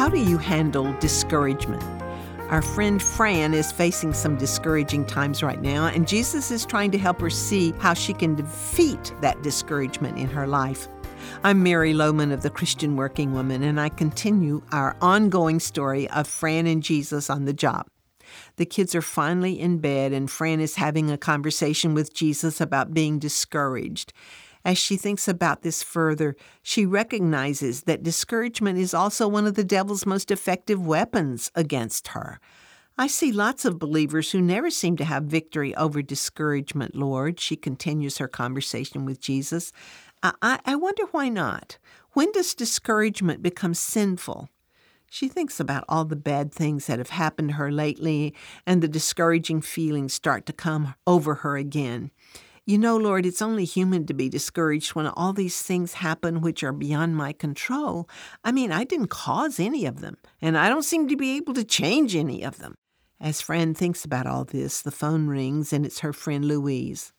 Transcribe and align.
How 0.00 0.08
do 0.08 0.18
you 0.18 0.38
handle 0.38 0.94
discouragement? 0.98 1.82
Our 2.48 2.62
friend 2.62 3.02
Fran 3.02 3.52
is 3.52 3.70
facing 3.70 4.14
some 4.14 4.38
discouraging 4.38 5.04
times 5.04 5.42
right 5.42 5.60
now, 5.60 5.88
and 5.88 6.08
Jesus 6.08 6.50
is 6.50 6.64
trying 6.64 6.90
to 6.92 6.98
help 6.98 7.20
her 7.20 7.28
see 7.28 7.72
how 7.80 7.92
she 7.92 8.14
can 8.14 8.34
defeat 8.34 9.12
that 9.20 9.42
discouragement 9.42 10.16
in 10.16 10.28
her 10.28 10.46
life. 10.46 10.88
I'm 11.44 11.62
Mary 11.62 11.92
Lowman 11.92 12.32
of 12.32 12.40
the 12.40 12.48
Christian 12.48 12.96
Working 12.96 13.34
Woman, 13.34 13.62
and 13.62 13.78
I 13.78 13.90
continue 13.90 14.62
our 14.72 14.96
ongoing 15.02 15.60
story 15.60 16.08
of 16.08 16.26
Fran 16.26 16.66
and 16.66 16.82
Jesus 16.82 17.28
on 17.28 17.44
the 17.44 17.52
job. 17.52 17.86
The 18.56 18.64
kids 18.64 18.94
are 18.94 19.02
finally 19.02 19.60
in 19.60 19.80
bed, 19.80 20.14
and 20.14 20.30
Fran 20.30 20.60
is 20.60 20.76
having 20.76 21.10
a 21.10 21.18
conversation 21.18 21.92
with 21.92 22.14
Jesus 22.14 22.58
about 22.58 22.94
being 22.94 23.18
discouraged. 23.18 24.14
As 24.64 24.76
she 24.76 24.96
thinks 24.96 25.26
about 25.26 25.62
this 25.62 25.82
further, 25.82 26.36
she 26.62 26.84
recognizes 26.84 27.82
that 27.82 28.02
discouragement 28.02 28.78
is 28.78 28.92
also 28.92 29.26
one 29.26 29.46
of 29.46 29.54
the 29.54 29.64
devil's 29.64 30.04
most 30.04 30.30
effective 30.30 30.84
weapons 30.84 31.50
against 31.54 32.08
her. 32.08 32.40
I 32.98 33.06
see 33.06 33.32
lots 33.32 33.64
of 33.64 33.78
believers 33.78 34.32
who 34.32 34.42
never 34.42 34.70
seem 34.70 34.96
to 34.98 35.04
have 35.04 35.24
victory 35.24 35.74
over 35.74 36.02
discouragement, 36.02 36.94
Lord. 36.94 37.40
She 37.40 37.56
continues 37.56 38.18
her 38.18 38.28
conversation 38.28 39.06
with 39.06 39.20
Jesus. 39.20 39.72
I, 40.22 40.58
I 40.66 40.76
wonder 40.76 41.04
why 41.10 41.30
not. 41.30 41.78
When 42.12 42.30
does 42.32 42.54
discouragement 42.54 43.42
become 43.42 43.72
sinful? 43.72 44.50
She 45.08 45.28
thinks 45.28 45.58
about 45.58 45.84
all 45.88 46.04
the 46.04 46.14
bad 46.14 46.52
things 46.52 46.86
that 46.86 46.98
have 46.98 47.10
happened 47.10 47.48
to 47.48 47.54
her 47.54 47.72
lately, 47.72 48.34
and 48.66 48.82
the 48.82 48.88
discouraging 48.88 49.62
feelings 49.62 50.12
start 50.12 50.44
to 50.46 50.52
come 50.52 50.94
over 51.06 51.36
her 51.36 51.56
again. 51.56 52.10
You 52.70 52.78
know, 52.78 52.96
Lord, 52.96 53.26
it's 53.26 53.42
only 53.42 53.64
human 53.64 54.06
to 54.06 54.14
be 54.14 54.28
discouraged 54.28 54.94
when 54.94 55.08
all 55.08 55.32
these 55.32 55.60
things 55.60 55.94
happen 55.94 56.40
which 56.40 56.62
are 56.62 56.72
beyond 56.72 57.16
my 57.16 57.32
control. 57.32 58.08
I 58.44 58.52
mean, 58.52 58.70
I 58.70 58.84
didn't 58.84 59.08
cause 59.08 59.58
any 59.58 59.86
of 59.86 60.00
them, 60.00 60.18
and 60.40 60.56
I 60.56 60.68
don't 60.68 60.84
seem 60.84 61.08
to 61.08 61.16
be 61.16 61.36
able 61.36 61.52
to 61.54 61.64
change 61.64 62.14
any 62.14 62.44
of 62.44 62.58
them. 62.58 62.76
As 63.20 63.40
Fran 63.40 63.74
thinks 63.74 64.04
about 64.04 64.28
all 64.28 64.44
this, 64.44 64.82
the 64.82 64.92
phone 64.92 65.26
rings 65.26 65.72
and 65.72 65.84
it's 65.84 65.98
her 65.98 66.12
friend 66.12 66.44
Louise. 66.44 67.12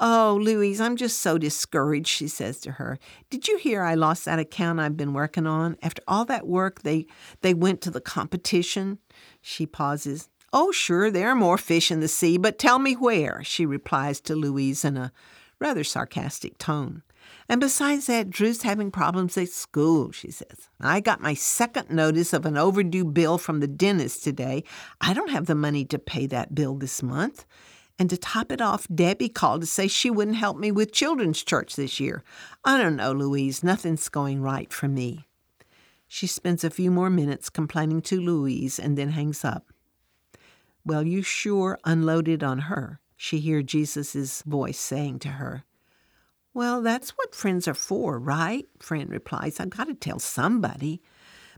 Oh, 0.00 0.36
Louise, 0.42 0.80
I'm 0.80 0.96
just 0.96 1.20
so 1.20 1.38
discouraged, 1.38 2.08
she 2.08 2.26
says 2.26 2.58
to 2.62 2.72
her. 2.72 2.98
Did 3.30 3.46
you 3.46 3.56
hear 3.56 3.84
I 3.84 3.94
lost 3.94 4.24
that 4.24 4.40
account 4.40 4.80
I've 4.80 4.96
been 4.96 5.12
working 5.12 5.46
on? 5.46 5.76
After 5.80 6.02
all 6.08 6.24
that 6.24 6.48
work, 6.48 6.82
they 6.82 7.06
they 7.42 7.54
went 7.54 7.82
to 7.82 7.92
the 7.92 8.00
competition. 8.00 8.98
She 9.40 9.64
pauses. 9.64 10.28
Oh, 10.52 10.72
sure, 10.72 11.10
there 11.10 11.28
are 11.28 11.34
more 11.34 11.58
fish 11.58 11.90
in 11.90 12.00
the 12.00 12.08
sea, 12.08 12.38
but 12.38 12.58
tell 12.58 12.78
me 12.78 12.94
where, 12.94 13.42
she 13.44 13.66
replies 13.66 14.20
to 14.22 14.34
Louise 14.34 14.84
in 14.84 14.96
a 14.96 15.12
rather 15.58 15.84
sarcastic 15.84 16.56
tone. 16.56 17.02
And 17.50 17.60
besides 17.60 18.06
that, 18.06 18.30
Drew's 18.30 18.62
having 18.62 18.90
problems 18.90 19.36
at 19.36 19.50
school, 19.50 20.12
she 20.12 20.30
says. 20.30 20.68
I 20.80 21.00
got 21.00 21.20
my 21.20 21.34
second 21.34 21.90
notice 21.90 22.32
of 22.32 22.46
an 22.46 22.56
overdue 22.56 23.04
bill 23.04 23.36
from 23.36 23.60
the 23.60 23.66
dentist 23.66 24.24
today. 24.24 24.64
I 25.00 25.12
don't 25.12 25.30
have 25.30 25.46
the 25.46 25.54
money 25.54 25.84
to 25.86 25.98
pay 25.98 26.26
that 26.26 26.54
bill 26.54 26.74
this 26.74 27.02
month. 27.02 27.44
And 27.98 28.08
to 28.10 28.16
top 28.16 28.52
it 28.52 28.60
off, 28.60 28.86
Debbie 28.94 29.28
called 29.28 29.62
to 29.62 29.66
say 29.66 29.88
she 29.88 30.10
wouldn't 30.10 30.36
help 30.36 30.56
me 30.56 30.70
with 30.70 30.92
children's 30.92 31.42
church 31.42 31.76
this 31.76 31.98
year. 31.98 32.22
I 32.64 32.78
don't 32.78 32.96
know, 32.96 33.12
Louise. 33.12 33.64
Nothing's 33.64 34.08
going 34.08 34.40
right 34.40 34.72
for 34.72 34.88
me. 34.88 35.26
She 36.06 36.26
spends 36.26 36.64
a 36.64 36.70
few 36.70 36.90
more 36.90 37.10
minutes 37.10 37.50
complaining 37.50 38.00
to 38.02 38.20
Louise 38.20 38.78
and 38.78 38.96
then 38.96 39.10
hangs 39.10 39.44
up. 39.44 39.72
Well, 40.88 41.06
you 41.06 41.20
sure 41.20 41.78
unloaded 41.84 42.42
on 42.42 42.60
her, 42.60 42.98
she 43.14 43.40
hears 43.40 43.64
Jesus' 43.64 44.40
voice 44.40 44.80
saying 44.80 45.18
to 45.18 45.28
her. 45.28 45.64
Well, 46.54 46.80
that's 46.80 47.10
what 47.10 47.34
friends 47.34 47.68
are 47.68 47.74
for, 47.74 48.18
right? 48.18 48.64
Fran 48.80 49.08
replies. 49.08 49.60
I've 49.60 49.68
got 49.68 49.88
to 49.88 49.94
tell 49.94 50.18
somebody. 50.18 51.02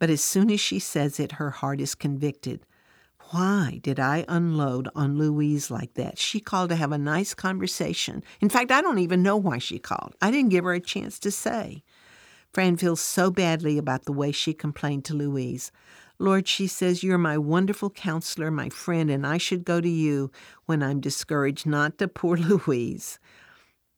But 0.00 0.10
as 0.10 0.22
soon 0.22 0.50
as 0.50 0.58
she 0.58 0.80
says 0.80 1.20
it, 1.20 1.32
her 1.32 1.50
heart 1.50 1.80
is 1.80 1.94
convicted. 1.94 2.66
Why 3.30 3.78
did 3.80 4.00
I 4.00 4.24
unload 4.26 4.88
on 4.96 5.18
Louise 5.18 5.70
like 5.70 5.94
that? 5.94 6.18
She 6.18 6.40
called 6.40 6.70
to 6.70 6.76
have 6.76 6.90
a 6.90 6.98
nice 6.98 7.32
conversation. 7.32 8.24
In 8.40 8.48
fact, 8.48 8.72
I 8.72 8.80
don't 8.80 8.98
even 8.98 9.22
know 9.22 9.36
why 9.36 9.58
she 9.58 9.78
called. 9.78 10.16
I 10.20 10.32
didn't 10.32 10.50
give 10.50 10.64
her 10.64 10.74
a 10.74 10.80
chance 10.80 11.20
to 11.20 11.30
say. 11.30 11.84
Fran 12.52 12.76
feels 12.76 13.00
so 13.00 13.30
badly 13.30 13.78
about 13.78 14.04
the 14.04 14.12
way 14.12 14.32
she 14.32 14.52
complained 14.52 15.04
to 15.04 15.14
Louise. 15.14 15.70
Lord, 16.22 16.46
she 16.46 16.68
says, 16.68 17.02
You're 17.02 17.18
my 17.18 17.36
wonderful 17.36 17.90
counselor, 17.90 18.52
my 18.52 18.68
friend, 18.68 19.10
and 19.10 19.26
I 19.26 19.38
should 19.38 19.64
go 19.64 19.80
to 19.80 19.88
you 19.88 20.30
when 20.66 20.80
I'm 20.80 21.00
discouraged, 21.00 21.66
not 21.66 21.98
to 21.98 22.06
poor 22.06 22.36
Louise. 22.38 23.18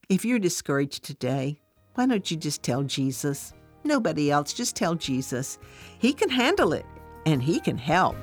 If 0.09 0.25
you're 0.25 0.39
discouraged 0.39 1.05
today, 1.05 1.61
why 1.97 2.07
don't 2.07 2.31
you 2.31 2.39
just 2.39 2.63
tell 2.63 2.83
Jesus? 2.83 3.53
Nobody 3.85 4.31
else, 4.31 4.55
just 4.55 4.75
tell 4.75 4.95
Jesus. 4.95 5.59
He 5.99 6.15
can 6.15 6.31
handle 6.31 6.73
it 6.73 6.87
and 7.27 7.43
He 7.43 7.61
can 7.61 7.77
help. 7.77 8.17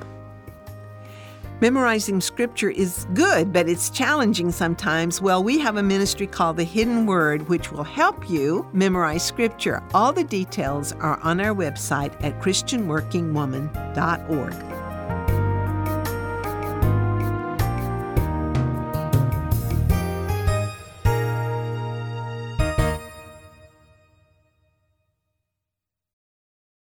Memorizing 1.62 2.20
scripture 2.20 2.70
is 2.70 3.06
good, 3.14 3.52
but 3.52 3.68
it's 3.68 3.88
challenging 3.88 4.50
sometimes. 4.50 5.22
Well, 5.22 5.44
we 5.44 5.60
have 5.60 5.76
a 5.76 5.82
ministry 5.82 6.26
called 6.26 6.56
The 6.56 6.64
Hidden 6.64 7.06
Word, 7.06 7.48
which 7.48 7.70
will 7.70 7.84
help 7.84 8.28
you 8.28 8.66
memorize 8.72 9.24
scripture. 9.24 9.80
All 9.94 10.12
the 10.12 10.24
details 10.24 10.92
are 10.94 11.20
on 11.20 11.40
our 11.40 11.54
website 11.54 12.20
at 12.24 12.40
ChristianWorkingWoman.org. 12.40 14.71